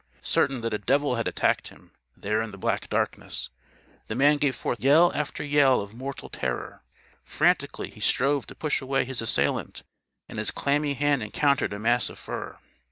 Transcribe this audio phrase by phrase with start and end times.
[0.23, 3.51] Certain that a devil had attacked him there in the black darkness,
[4.07, 6.81] the man gave forth yell after yell of mortal terror.
[7.23, 9.83] Frantically, he strove to push away his assailant
[10.27, 12.57] and his clammy hand encountered a mass of fur.